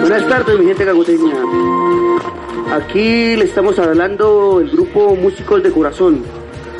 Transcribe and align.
Buenas 0.00 0.26
tardes, 0.26 0.58
mi 0.58 0.66
gente 0.66 0.84
caguteña. 0.86 1.34
Aquí 2.72 3.36
le 3.36 3.44
estamos 3.44 3.78
hablando 3.78 4.60
el 4.60 4.70
grupo 4.70 5.14
Músicos 5.14 5.62
de 5.62 5.70
Corazón. 5.70 6.22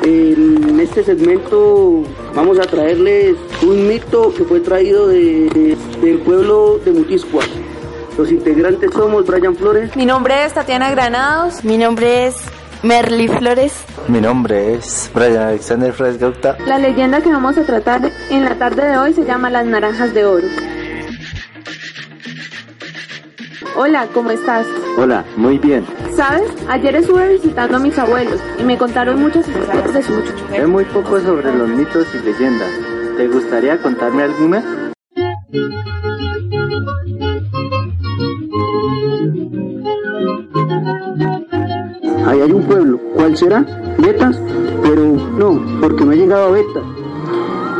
En 0.03 0.79
este 0.79 1.03
segmento 1.03 2.03
vamos 2.35 2.57
a 2.57 2.63
traerles 2.63 3.35
un 3.61 3.87
mito 3.87 4.33
que 4.33 4.43
fue 4.43 4.61
traído 4.61 5.07
de, 5.07 5.77
del 6.01 6.19
pueblo 6.19 6.79
de 6.83 6.91
Mutiscuas. 6.91 7.47
Los 8.19 8.33
integrantes 8.33 8.91
somos 8.91 9.25
Brian 9.25 9.55
Flores, 9.55 9.95
Mi 9.95 10.05
nombre 10.05 10.43
es 10.43 10.53
Tatiana 10.53 10.91
Granados. 10.91 11.63
Mi 11.63 11.77
nombre 11.77 12.27
es 12.27 12.35
Merly 12.83 13.29
Flores. 13.29 13.71
Mi 14.09 14.19
nombre 14.19 14.73
es 14.73 15.09
Brian 15.13 15.37
Alexander 15.37 15.93
Flores 15.93 16.19
Gauta. 16.19 16.57
La 16.67 16.79
leyenda 16.79 17.21
que 17.21 17.29
vamos 17.29 17.57
a 17.57 17.63
tratar 17.63 18.11
en 18.29 18.43
la 18.43 18.55
tarde 18.55 18.85
de 18.89 18.97
hoy 18.97 19.13
se 19.13 19.23
llama 19.23 19.49
Las 19.49 19.65
Naranjas 19.65 20.13
de 20.13 20.25
Oro. 20.25 20.47
Hola, 23.77 24.05
¿cómo 24.13 24.31
estás? 24.31 24.67
Hola, 24.97 25.23
muy 25.37 25.57
bien. 25.57 25.85
¿Sabes? 26.13 26.51
Ayer 26.67 26.97
estuve 26.97 27.35
visitando 27.35 27.77
a 27.77 27.79
mis 27.79 27.97
abuelos 27.97 28.41
y 28.59 28.63
me 28.63 28.77
contaron 28.77 29.21
muchas 29.21 29.47
historias 29.47 29.93
de 29.93 30.03
su 30.03 30.21
Sé 30.51 30.67
muy 30.67 30.83
poco 30.83 31.21
sobre 31.21 31.55
los 31.55 31.69
mitos 31.69 32.05
y 32.13 32.17
leyendas. 32.25 32.69
¿Te 33.15 33.29
gustaría 33.29 33.81
contarme 33.81 34.23
alguna? 34.23 34.91
Ahí 42.29 42.41
hay 42.41 42.51
un 42.51 42.63
pueblo. 42.63 42.99
¿Cuál 43.15 43.35
será? 43.35 43.65
¿Betas? 43.97 44.39
Pero 44.83 45.03
no, 45.37 45.61
porque 45.81 46.05
no 46.05 46.11
he 46.11 46.17
llegado 46.17 46.47
a 46.47 46.51
Betas. 46.51 46.83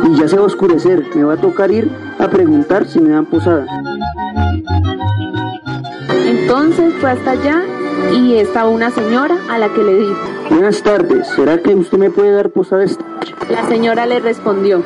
Y 0.04 0.16
ya 0.16 0.28
se 0.28 0.36
va 0.36 0.42
a 0.42 0.46
oscurecer, 0.46 1.04
me 1.14 1.24
va 1.24 1.34
a 1.34 1.36
tocar 1.36 1.70
ir 1.70 1.90
a 2.18 2.28
preguntar 2.28 2.86
si 2.86 3.00
me 3.00 3.10
dan 3.10 3.26
posada. 3.26 3.66
Entonces 6.26 6.94
fue 7.00 7.10
hasta 7.10 7.32
allá 7.32 7.62
y 8.12 8.34
estaba 8.36 8.70
una 8.70 8.90
señora 8.90 9.36
a 9.50 9.58
la 9.58 9.68
que 9.68 9.82
le 9.82 9.98
dijo. 9.98 10.18
Buenas 10.48 10.82
tardes, 10.82 11.28
¿será 11.28 11.58
que 11.58 11.74
usted 11.74 11.98
me 11.98 12.10
puede 12.10 12.32
dar 12.32 12.50
posada 12.50 12.82
esta? 12.82 13.04
La 13.50 13.68
señora 13.68 14.06
le 14.06 14.20
respondió. 14.20 14.82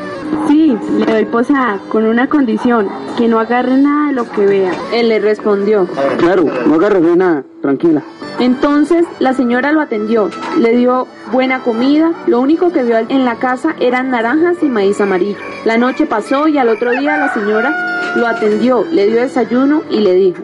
Sí, 0.48 0.76
le 0.98 1.06
doy 1.06 1.24
posada 1.24 1.78
con 1.88 2.06
una 2.06 2.28
condición, 2.28 2.88
que 3.16 3.28
no 3.28 3.38
agarre 3.38 3.76
nada 3.76 4.08
de 4.08 4.14
lo 4.14 4.30
que 4.30 4.46
vea. 4.46 4.72
Él 4.92 5.08
le 5.08 5.18
respondió. 5.18 5.86
Claro, 6.18 6.44
no 6.66 6.74
agarraré 6.74 7.16
nada, 7.16 7.44
tranquila. 7.62 8.02
Entonces 8.40 9.06
la 9.20 9.32
señora 9.32 9.72
lo 9.72 9.80
atendió, 9.80 10.28
le 10.58 10.76
dio 10.76 11.06
buena 11.30 11.60
comida, 11.60 12.12
lo 12.26 12.40
único 12.40 12.72
que 12.72 12.82
vio 12.82 12.98
en 12.98 13.24
la 13.24 13.36
casa 13.36 13.76
eran 13.78 14.10
naranjas 14.10 14.62
y 14.62 14.66
maíz 14.66 15.00
amarillo. 15.00 15.38
La 15.64 15.78
noche 15.78 16.04
pasó 16.06 16.48
y 16.48 16.58
al 16.58 16.68
otro 16.68 16.90
día 16.90 17.16
la 17.16 17.32
señora 17.32 17.72
lo 18.16 18.26
atendió, 18.26 18.84
le 18.90 19.06
dio 19.06 19.20
desayuno 19.20 19.82
y 19.88 20.00
le 20.00 20.14
dijo, 20.14 20.42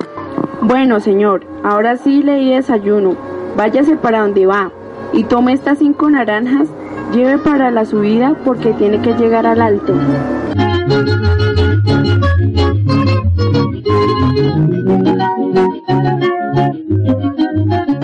Bueno, 0.62 1.00
señor, 1.00 1.44
ahora 1.64 1.96
sí 1.96 2.22
le 2.22 2.36
di 2.36 2.54
desayuno. 2.54 3.16
Váyase 3.56 3.96
para 3.96 4.20
donde 4.20 4.46
va 4.46 4.70
y 5.12 5.24
tome 5.24 5.52
estas 5.52 5.78
cinco 5.78 6.08
naranjas, 6.10 6.68
lleve 7.12 7.38
para 7.38 7.70
la 7.70 7.84
subida 7.84 8.34
porque 8.44 8.72
tiene 8.74 9.00
que 9.00 9.14
llegar 9.14 9.46
al 9.46 9.60
alto. 9.60 9.94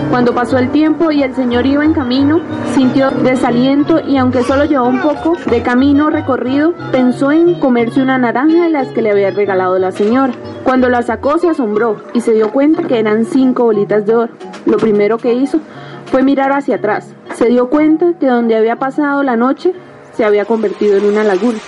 Cuando 0.09 0.33
pasó 0.33 0.57
el 0.57 0.71
tiempo 0.71 1.11
y 1.11 1.21
el 1.21 1.35
señor 1.35 1.65
iba 1.67 1.85
en 1.85 1.93
camino, 1.93 2.41
sintió 2.73 3.11
desaliento 3.11 3.99
y 3.99 4.17
aunque 4.17 4.43
solo 4.43 4.65
llevó 4.65 4.87
un 4.87 5.01
poco 5.01 5.37
de 5.49 5.61
camino 5.61 6.09
recorrido, 6.09 6.73
pensó 6.91 7.31
en 7.31 7.59
comerse 7.59 8.01
una 8.01 8.17
naranja 8.17 8.63
de 8.63 8.69
las 8.69 8.87
que 8.87 9.03
le 9.03 9.11
había 9.11 9.29
regalado 9.29 9.77
la 9.77 9.91
señora. 9.91 10.33
Cuando 10.63 10.89
la 10.89 11.03
sacó 11.03 11.37
se 11.37 11.49
asombró 11.49 11.97
y 12.13 12.21
se 12.21 12.33
dio 12.33 12.51
cuenta 12.51 12.83
que 12.83 12.99
eran 12.99 13.25
cinco 13.25 13.65
bolitas 13.65 14.05
de 14.05 14.15
oro. 14.15 14.33
Lo 14.65 14.77
primero 14.77 15.17
que 15.17 15.33
hizo 15.33 15.59
fue 16.07 16.23
mirar 16.23 16.51
hacia 16.51 16.75
atrás. 16.75 17.13
Se 17.35 17.47
dio 17.47 17.69
cuenta 17.69 18.13
que 18.19 18.27
donde 18.27 18.55
había 18.55 18.77
pasado 18.77 19.23
la 19.23 19.35
noche 19.35 19.73
se 20.13 20.25
había 20.25 20.45
convertido 20.45 20.97
en 20.97 21.05
una 21.05 21.23
laguna. 21.23 21.59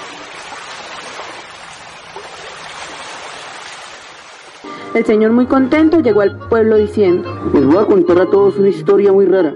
El 4.95 5.05
señor 5.05 5.31
muy 5.31 5.45
contento 5.45 5.99
llegó 5.99 6.21
al 6.21 6.35
pueblo 6.49 6.77
diciendo, 6.77 7.29
Les 7.53 7.63
voy 7.63 7.77
a 7.77 7.85
contar 7.85 8.19
a 8.19 8.25
todos 8.25 8.57
una 8.57 8.69
historia 8.69 9.13
muy 9.13 9.25
rara. 9.25 9.53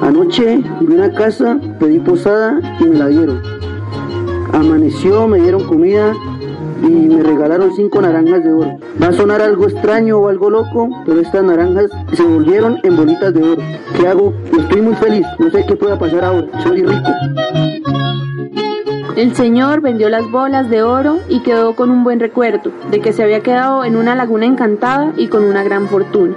Anoche 0.00 0.62
vi 0.80 0.94
una 0.94 1.12
casa, 1.12 1.60
pedí 1.78 1.98
posada 2.00 2.58
y 2.80 2.84
me 2.84 2.96
la 2.96 3.08
dieron. 3.08 3.42
Amaneció, 4.52 5.28
me 5.28 5.38
dieron 5.38 5.64
comida 5.64 6.14
y 6.82 6.88
me 6.88 7.22
regalaron 7.22 7.72
cinco 7.74 8.00
naranjas 8.00 8.42
de 8.44 8.52
oro. 8.52 8.78
Va 9.02 9.08
a 9.08 9.12
sonar 9.12 9.42
algo 9.42 9.66
extraño 9.66 10.18
o 10.18 10.28
algo 10.28 10.50
loco, 10.50 10.88
pero 11.04 11.20
estas 11.20 11.44
naranjas 11.44 11.90
se 12.12 12.22
volvieron 12.22 12.78
en 12.82 12.96
bolitas 12.96 13.32
de 13.34 13.42
oro. 13.42 13.62
¿Qué 13.96 14.08
hago? 14.08 14.32
Estoy 14.58 14.82
muy 14.82 14.94
feliz, 14.94 15.26
no 15.38 15.50
sé 15.50 15.64
qué 15.66 15.76
pueda 15.76 15.98
pasar 15.98 16.24
ahora. 16.24 16.46
Soy 16.62 16.82
rico. 16.82 17.10
El 19.16 19.34
señor 19.34 19.80
vendió 19.82 20.08
las 20.08 20.30
bolas 20.30 20.70
de 20.70 20.82
oro 20.82 21.18
y 21.28 21.42
quedó 21.42 21.74
con 21.74 21.90
un 21.90 22.04
buen 22.04 22.20
recuerdo 22.20 22.72
de 22.90 23.00
que 23.00 23.12
se 23.12 23.22
había 23.22 23.42
quedado 23.42 23.84
en 23.84 23.96
una 23.96 24.14
laguna 24.14 24.46
encantada 24.46 25.12
y 25.16 25.28
con 25.28 25.44
una 25.44 25.62
gran 25.62 25.88
fortuna. 25.88 26.36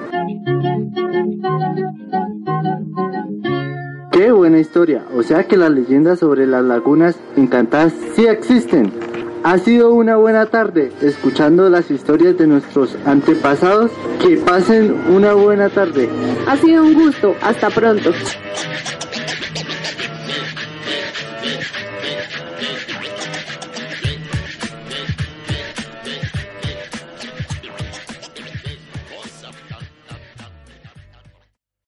Qué 4.12 4.32
buena 4.32 4.60
historia. 4.60 5.04
O 5.16 5.24
sea 5.24 5.46
que 5.46 5.58
las 5.58 5.72
leyendas 5.72 6.20
sobre 6.20 6.46
las 6.46 6.64
lagunas 6.64 7.18
encantadas 7.36 7.94
sí 8.16 8.26
existen. 8.26 8.92
Ha 9.44 9.58
sido 9.58 9.94
una 9.94 10.16
buena 10.16 10.46
tarde 10.46 10.94
escuchando 11.02 11.70
las 11.70 11.92
historias 11.92 12.38
de 12.38 12.48
nuestros 12.48 12.96
antepasados. 13.06 13.92
Que 14.22 14.38
pasen 14.38 14.96
una 15.10 15.34
buena 15.34 15.68
tarde. 15.68 16.10
Ha 16.48 16.56
sido 16.56 16.84
un 16.84 16.94
gusto. 16.94 17.36
Hasta 17.42 17.70
pronto. 17.70 18.12